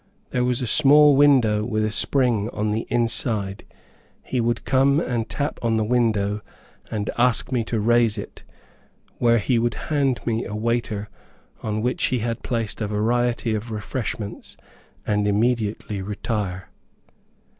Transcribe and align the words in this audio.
There 0.31 0.43
was 0.43 0.63
a 0.63 0.65
small 0.65 1.15
window 1.15 1.63
with 1.63 1.85
a 1.85 1.91
spring 1.91 2.49
on 2.53 2.71
the 2.71 2.87
inside; 2.89 3.63
he 4.23 4.41
would 4.41 4.65
come 4.65 4.99
and 4.99 5.29
tap 5.29 5.59
on 5.61 5.77
the 5.77 5.83
window, 5.83 6.41
and 6.89 7.07
ask 7.19 7.51
me 7.51 7.63
to 7.65 7.79
raise 7.79 8.17
it, 8.17 8.41
when 9.19 9.39
he 9.39 9.59
would 9.59 9.75
hand 9.91 10.19
me 10.25 10.43
a 10.43 10.55
waiter 10.55 11.07
on 11.61 11.83
which 11.83 12.05
he 12.05 12.17
had 12.17 12.41
placed 12.41 12.81
a 12.81 12.87
variety 12.87 13.53
of 13.53 13.69
refreshments, 13.69 14.57
and 15.05 15.27
immediately 15.27 16.01
retire. 16.01 16.69